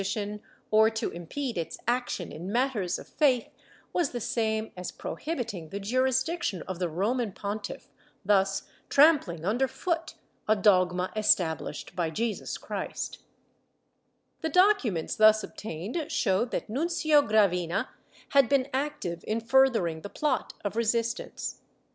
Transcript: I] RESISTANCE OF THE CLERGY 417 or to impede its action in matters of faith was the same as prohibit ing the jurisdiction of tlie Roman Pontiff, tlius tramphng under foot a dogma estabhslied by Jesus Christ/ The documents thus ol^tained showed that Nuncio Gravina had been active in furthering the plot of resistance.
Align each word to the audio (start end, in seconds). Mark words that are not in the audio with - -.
I] 0.01 0.01
RESISTANCE 0.03 0.17
OF 0.17 0.33
THE 0.33 0.41
CLERGY 0.41 0.69
417 0.71 0.79
or 0.79 0.89
to 1.11 1.15
impede 1.21 1.57
its 1.59 1.77
action 1.87 2.31
in 2.31 2.51
matters 2.51 2.97
of 2.97 3.07
faith 3.07 3.49
was 3.93 4.09
the 4.09 4.19
same 4.19 4.71
as 4.75 4.91
prohibit 4.91 5.53
ing 5.53 5.69
the 5.69 5.79
jurisdiction 5.79 6.63
of 6.63 6.79
tlie 6.79 6.89
Roman 6.91 7.31
Pontiff, 7.31 7.87
tlius 8.27 8.63
tramphng 8.89 9.45
under 9.45 9.67
foot 9.67 10.15
a 10.47 10.55
dogma 10.55 11.11
estabhslied 11.15 11.93
by 11.95 12.09
Jesus 12.09 12.57
Christ/ 12.57 13.19
The 14.39 14.49
documents 14.49 15.15
thus 15.15 15.43
ol^tained 15.43 16.09
showed 16.09 16.49
that 16.49 16.67
Nuncio 16.67 17.21
Gravina 17.21 17.89
had 18.29 18.49
been 18.49 18.69
active 18.73 19.23
in 19.27 19.39
furthering 19.39 20.01
the 20.01 20.09
plot 20.09 20.53
of 20.65 20.75
resistance. 20.75 21.61